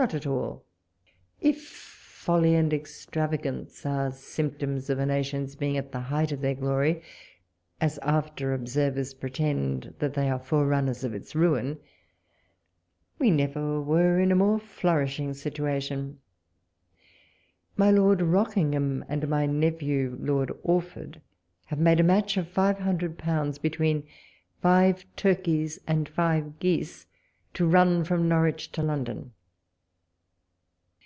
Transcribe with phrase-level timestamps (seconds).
[0.00, 0.64] not at all;
[1.42, 6.54] if folly and extravagance are symptoms of a nation's being at the height of their
[6.54, 7.02] glory,
[7.82, 11.78] as after observers pretend that they are forerunners of its ruin,
[13.18, 16.18] we never were in a more flourishing situation.
[17.76, 21.20] My Lord Rock ingham and my nephew Loid Orford
[21.66, 24.06] have made a match of five hundred pounds, between
[24.62, 27.04] five turkeys and five geese,
[27.52, 29.34] to run from Norwich to London.